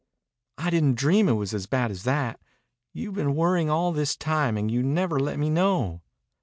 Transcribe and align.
"I 0.57 0.71
didn't 0.71 0.95
dream 0.97 1.29
it 1.29 1.33
was 1.33 1.53
as 1.53 1.67
bad 1.67 1.91
as 1.91 2.05
that. 2.05 2.39
You've 2.91 3.13
been 3.13 3.35
worrying 3.35 3.69
all 3.69 3.91
this 3.91 4.15
time 4.17 4.57
and 4.57 4.71
you 4.71 4.81
never 4.81 5.19
let 5.19 5.37
me 5.37 5.47
know." 5.51 6.01